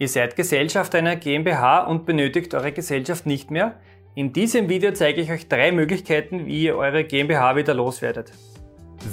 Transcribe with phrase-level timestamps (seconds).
[0.00, 3.74] Ihr seid Gesellschaft einer GmbH und benötigt eure Gesellschaft nicht mehr?
[4.14, 8.32] In diesem Video zeige ich euch drei Möglichkeiten, wie ihr eure GmbH wieder loswerdet.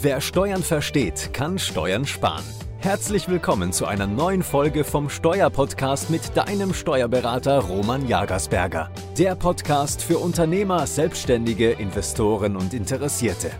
[0.01, 2.45] Wer Steuern versteht, kann Steuern sparen.
[2.79, 8.89] Herzlich willkommen zu einer neuen Folge vom Steuerpodcast mit deinem Steuerberater Roman Jagersberger.
[9.17, 13.51] Der Podcast für Unternehmer, Selbstständige, Investoren und Interessierte.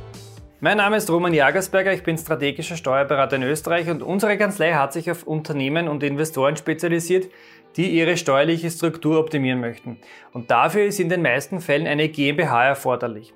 [0.60, 4.92] Mein Name ist Roman Jagersberger, ich bin strategischer Steuerberater in Österreich und unsere Kanzlei hat
[4.92, 7.32] sich auf Unternehmen und Investoren spezialisiert,
[7.76, 10.00] die ihre steuerliche Struktur optimieren möchten.
[10.34, 13.36] Und dafür ist in den meisten Fällen eine GmbH erforderlich.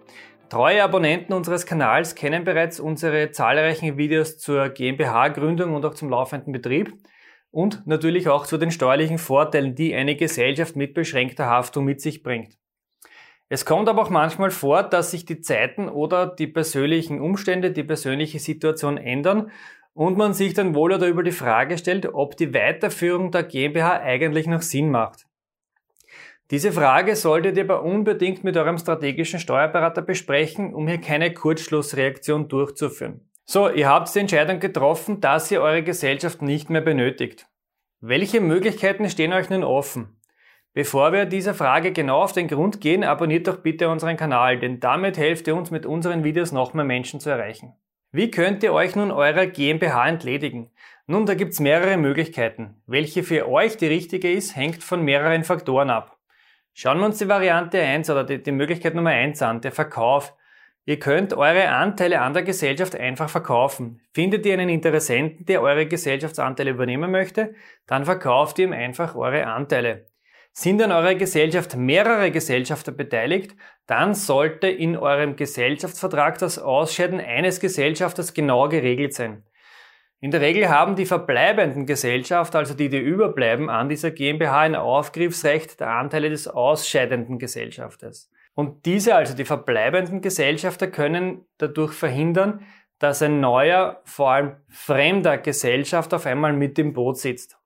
[0.49, 6.51] Treue Abonnenten unseres Kanals kennen bereits unsere zahlreichen Videos zur GmbH-Gründung und auch zum laufenden
[6.51, 6.91] Betrieb
[7.51, 12.23] und natürlich auch zu den steuerlichen Vorteilen, die eine Gesellschaft mit beschränkter Haftung mit sich
[12.23, 12.57] bringt.
[13.53, 17.83] Es kommt aber auch manchmal vor, dass sich die Zeiten oder die persönlichen Umstände, die
[17.83, 19.51] persönliche Situation ändern
[19.93, 23.99] und man sich dann wohl oder über die Frage stellt, ob die Weiterführung der GmbH
[23.99, 25.25] eigentlich noch Sinn macht.
[26.49, 32.47] Diese Frage solltet ihr aber unbedingt mit eurem strategischen Steuerberater besprechen, um hier keine Kurzschlussreaktion
[32.47, 33.29] durchzuführen.
[33.43, 37.47] So, ihr habt die Entscheidung getroffen, dass ihr eure Gesellschaft nicht mehr benötigt.
[37.99, 40.20] Welche Möglichkeiten stehen euch nun offen?
[40.73, 44.79] Bevor wir dieser Frage genau auf den Grund gehen, abonniert doch bitte unseren Kanal, denn
[44.79, 47.73] damit helft ihr uns mit unseren Videos noch mehr Menschen zu erreichen.
[48.13, 50.69] Wie könnt ihr euch nun eurer GmbH entledigen?
[51.07, 52.81] Nun, da gibt's mehrere Möglichkeiten.
[52.85, 56.17] Welche für euch die richtige ist, hängt von mehreren Faktoren ab.
[56.73, 60.33] Schauen wir uns die Variante 1 oder die, die Möglichkeit Nummer 1 an, der Verkauf.
[60.85, 64.01] Ihr könnt eure Anteile an der Gesellschaft einfach verkaufen.
[64.13, 67.55] Findet ihr einen Interessenten, der eure Gesellschaftsanteile übernehmen möchte,
[67.87, 70.10] dann verkauft ihr ihm einfach eure Anteile.
[70.53, 73.55] Sind an eurer Gesellschaft mehrere Gesellschafter beteiligt,
[73.87, 79.43] dann sollte in eurem Gesellschaftsvertrag das Ausscheiden eines Gesellschafters genau geregelt sein.
[80.19, 84.75] In der Regel haben die verbleibenden Gesellschafter, also die, die überbleiben, an dieser GmbH ein
[84.75, 88.29] Aufgriffsrecht der Anteile des ausscheidenden Gesellschafters.
[88.53, 92.65] Und diese, also die verbleibenden Gesellschafter, können dadurch verhindern,
[92.99, 97.57] dass ein neuer, vor allem fremder Gesellschaft auf einmal mit im Boot sitzt.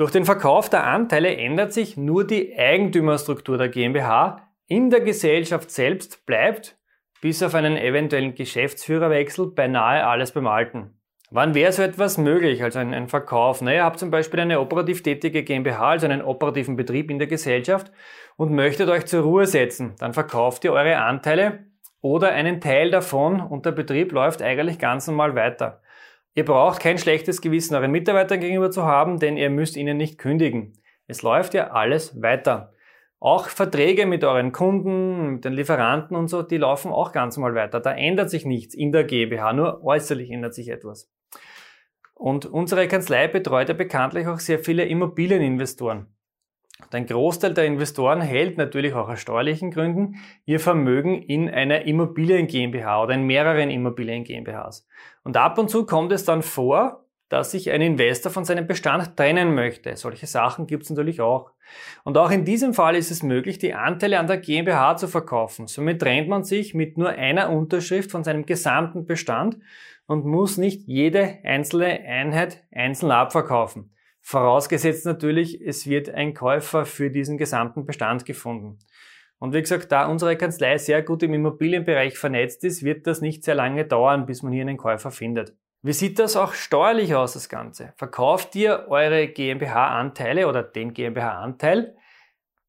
[0.00, 4.48] Durch den Verkauf der Anteile ändert sich nur die Eigentümerstruktur der GmbH.
[4.66, 6.78] In der Gesellschaft selbst bleibt,
[7.20, 10.98] bis auf einen eventuellen Geschäftsführerwechsel, beinahe alles beim Alten.
[11.30, 13.60] Wann wäre so etwas möglich, also ein, ein Verkauf?
[13.60, 17.28] Naja, ihr habt zum Beispiel eine operativ tätige GmbH, also einen operativen Betrieb in der
[17.28, 17.92] Gesellschaft
[18.38, 19.96] und möchtet euch zur Ruhe setzen.
[19.98, 21.66] Dann verkauft ihr eure Anteile
[22.00, 25.82] oder einen Teil davon und der Betrieb läuft eigentlich ganz normal weiter.
[26.34, 30.18] Ihr braucht kein schlechtes Gewissen euren Mitarbeitern gegenüber zu haben, denn ihr müsst ihnen nicht
[30.18, 30.74] kündigen.
[31.06, 32.72] Es läuft ja alles weiter.
[33.18, 37.54] Auch Verträge mit euren Kunden, mit den Lieferanten und so, die laufen auch ganz normal
[37.54, 37.80] weiter.
[37.80, 41.10] Da ändert sich nichts in der GmbH, nur äußerlich ändert sich etwas.
[42.14, 46.06] Und unsere Kanzlei betreut ja bekanntlich auch sehr viele Immobilieninvestoren.
[46.92, 52.46] Ein Großteil der Investoren hält natürlich auch aus steuerlichen Gründen ihr Vermögen in einer Immobilien
[52.46, 54.86] GmbH oder in mehreren Immobilien GmbHs.
[55.22, 59.16] Und ab und zu kommt es dann vor, dass sich ein Investor von seinem Bestand
[59.16, 59.96] trennen möchte.
[59.96, 61.52] Solche Sachen gibt es natürlich auch.
[62.02, 65.68] Und auch in diesem Fall ist es möglich, die Anteile an der GmbH zu verkaufen.
[65.68, 69.58] Somit trennt man sich mit nur einer Unterschrift von seinem gesamten Bestand
[70.06, 73.92] und muss nicht jede einzelne Einheit einzeln abverkaufen.
[74.20, 78.78] Vorausgesetzt natürlich, es wird ein Käufer für diesen gesamten Bestand gefunden.
[79.38, 83.42] Und wie gesagt, da unsere Kanzlei sehr gut im Immobilienbereich vernetzt ist, wird das nicht
[83.42, 85.54] sehr lange dauern, bis man hier einen Käufer findet.
[85.82, 87.94] Wie sieht das auch steuerlich aus, das Ganze?
[87.96, 91.96] Verkauft ihr eure GmbH-Anteile oder den GmbH-Anteil,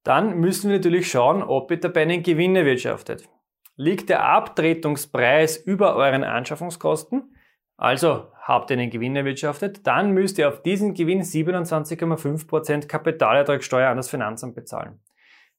[0.03, 3.27] dann müssen wir natürlich schauen, ob ihr dabei einen Gewinn erwirtschaftet.
[3.75, 7.35] Liegt der Abtretungspreis über euren Anschaffungskosten,
[7.75, 13.97] also habt ihr einen Gewinn erwirtschaftet, dann müsst ihr auf diesen Gewinn 27,5% Kapitalertragssteuer an
[13.97, 14.99] das Finanzamt bezahlen.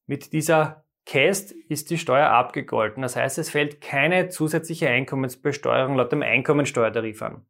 [0.07, 3.03] Mit dieser CAST ist die Steuer abgegolten.
[3.03, 7.47] Das heißt, es fällt keine zusätzliche Einkommensbesteuerung laut dem Einkommensteuertarif an.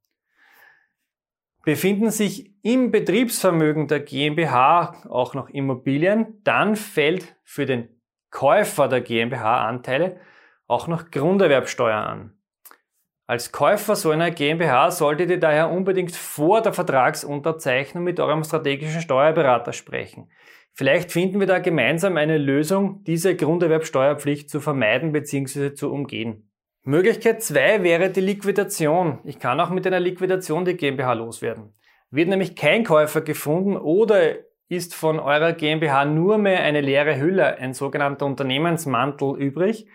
[1.64, 7.88] Befinden sich im Betriebsvermögen der GmbH auch noch Immobilien, dann fällt für den
[8.30, 10.18] Käufer der GmbH-Anteile
[10.66, 12.36] auch noch Grunderwerbsteuer an.
[13.32, 19.00] Als Käufer so einer GmbH solltet ihr daher unbedingt vor der Vertragsunterzeichnung mit eurem strategischen
[19.00, 20.28] Steuerberater sprechen.
[20.74, 25.72] Vielleicht finden wir da gemeinsam eine Lösung, diese Grunderwerbsteuerpflicht zu vermeiden bzw.
[25.72, 26.50] zu umgehen.
[26.82, 29.20] Möglichkeit 2 wäre die Liquidation.
[29.24, 31.72] Ich kann auch mit einer Liquidation die GmbH loswerden.
[32.10, 34.34] Wird nämlich kein Käufer gefunden oder
[34.68, 39.86] ist von eurer GmbH nur mehr eine leere Hülle, ein sogenannter Unternehmensmantel übrig,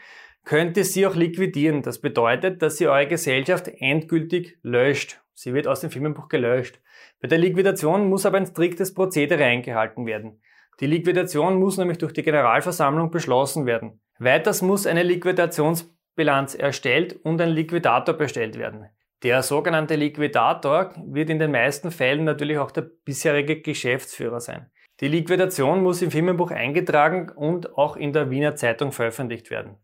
[0.47, 1.81] könnt ihr sie auch liquidieren.
[1.81, 5.19] Das bedeutet, dass ihr eure Gesellschaft endgültig löscht.
[5.33, 6.79] Sie wird aus dem Firmenbuch gelöscht.
[7.21, 10.41] Bei der Liquidation muss aber ein striktes Prozedere eingehalten werden.
[10.79, 13.99] Die Liquidation muss nämlich durch die Generalversammlung beschlossen werden.
[14.19, 18.85] Weiters muss eine Liquidationsbilanz erstellt und ein Liquidator bestellt werden.
[19.23, 24.67] Der sogenannte Liquidator wird in den meisten Fällen natürlich auch der bisherige Geschäftsführer sein.
[25.01, 29.75] Die Liquidation muss im Firmenbuch eingetragen und auch in der Wiener Zeitung veröffentlicht werden.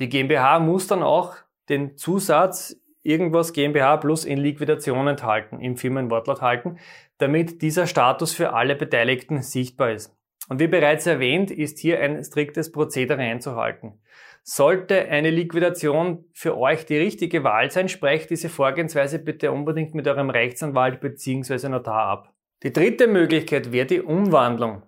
[0.00, 1.36] Die GmbH muss dann auch
[1.68, 6.78] den Zusatz irgendwas GmbH plus in Liquidation enthalten, im Firmenwortlaut halten,
[7.18, 10.16] damit dieser Status für alle Beteiligten sichtbar ist.
[10.48, 14.00] Und wie bereits erwähnt, ist hier ein striktes Prozedere einzuhalten.
[14.42, 20.08] Sollte eine Liquidation für euch die richtige Wahl sein, sprecht diese Vorgehensweise bitte unbedingt mit
[20.08, 21.68] eurem Rechtsanwalt bzw.
[21.68, 22.34] Notar ab.
[22.62, 24.82] Die dritte Möglichkeit wäre die Umwandlung.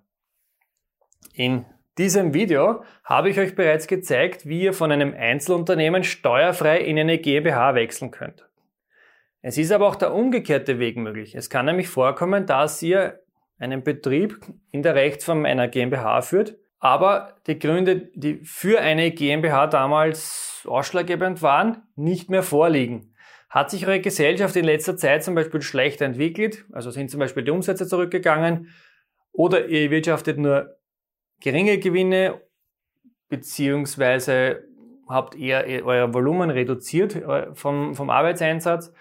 [1.35, 1.65] In
[1.99, 7.19] diesem Video habe ich euch bereits gezeigt, wie ihr von einem Einzelunternehmen steuerfrei in eine
[7.19, 8.49] GmbH wechseln könnt.
[9.43, 11.35] Es ist aber auch der umgekehrte Weg möglich.
[11.35, 13.21] Es kann nämlich vorkommen, dass ihr
[13.59, 14.41] einen Betrieb
[14.71, 21.43] in der Rechtsform einer GmbH führt, aber die Gründe, die für eine GmbH damals ausschlaggebend
[21.43, 23.15] waren, nicht mehr vorliegen.
[23.50, 27.44] Hat sich eure Gesellschaft in letzter Zeit zum Beispiel schlechter entwickelt, also sind zum Beispiel
[27.44, 28.69] die Umsätze zurückgegangen,
[29.33, 30.77] oder ihr wirtschaftet nur
[31.43, 32.41] geringe Gewinne,
[33.29, 34.65] beziehungsweise
[35.09, 38.93] habt eher euer Volumen reduziert äh, vom, vom Arbeitseinsatz,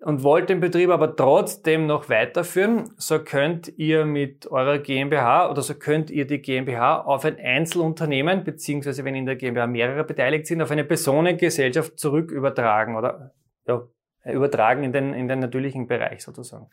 [0.00, 5.62] und wollt den Betrieb aber trotzdem noch weiterführen, so könnt ihr mit eurer GmbH oder
[5.62, 10.46] so könnt ihr die GmbH auf ein Einzelunternehmen, beziehungsweise wenn in der GmbH mehrere beteiligt
[10.46, 13.32] sind, auf eine Personengesellschaft zurück übertragen oder
[13.66, 13.82] ja,
[14.24, 16.70] übertragen in den, in den natürlichen Bereich sozusagen.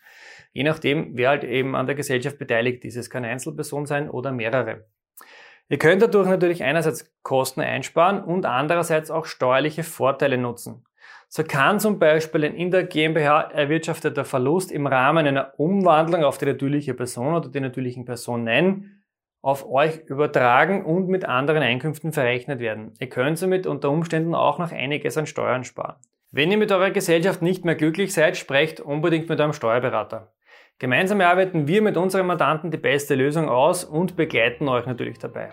[0.51, 2.95] Je nachdem, wer halt eben an der Gesellschaft beteiligt ist.
[2.95, 4.85] Es kann Einzelperson sein oder mehrere.
[5.67, 10.85] Ihr könnt dadurch natürlich einerseits Kosten einsparen und andererseits auch steuerliche Vorteile nutzen.
[11.27, 16.37] So kann zum Beispiel ein in der GmbH erwirtschafteter Verlust im Rahmen einer Umwandlung auf
[16.37, 19.01] die natürliche Person oder die natürlichen Personen
[19.41, 22.93] auf euch übertragen und mit anderen Einkünften verrechnet werden.
[22.99, 25.97] Ihr könnt somit unter Umständen auch noch einiges an Steuern sparen.
[26.31, 30.33] Wenn ihr mit eurer Gesellschaft nicht mehr glücklich seid, sprecht unbedingt mit eurem Steuerberater.
[30.77, 35.51] Gemeinsam arbeiten wir mit unseren Mandanten die beste Lösung aus und begleiten euch natürlich dabei.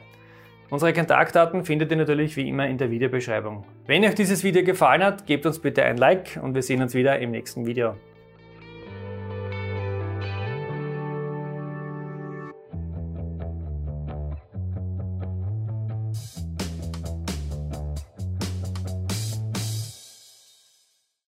[0.68, 3.64] Unsere Kontaktdaten findet ihr natürlich wie immer in der Videobeschreibung.
[3.86, 6.94] Wenn euch dieses Video gefallen hat, gebt uns bitte ein Like und wir sehen uns
[6.94, 7.94] wieder im nächsten Video.